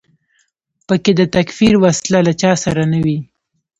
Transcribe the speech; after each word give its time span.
په 0.87 0.95
کې 1.03 1.11
د 1.19 1.21
تکفیر 1.35 1.73
وسله 1.83 2.19
له 2.27 2.33
چا 2.41 2.51
سره 2.63 2.81
نه 2.93 2.99
وي. 3.05 3.19